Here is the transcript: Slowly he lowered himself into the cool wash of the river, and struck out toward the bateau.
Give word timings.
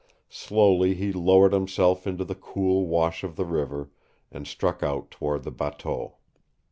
Slowly 0.31 0.95
he 0.95 1.13
lowered 1.13 1.53
himself 1.53 2.07
into 2.07 2.23
the 2.25 2.33
cool 2.33 2.87
wash 2.87 3.23
of 3.23 3.35
the 3.35 3.45
river, 3.45 3.91
and 4.31 4.47
struck 4.47 4.81
out 4.81 5.11
toward 5.11 5.43
the 5.43 5.51
bateau. 5.51 6.15